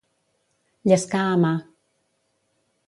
[0.91, 1.53] Llescar a mà.